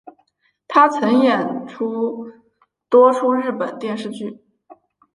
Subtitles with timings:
[0.67, 2.31] 她曾演出
[2.89, 4.41] 多出日本电视剧。